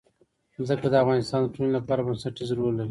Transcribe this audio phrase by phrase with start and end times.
[0.67, 2.79] ځمکه د افغانستان د ټولنې لپاره بنسټيز رول لري.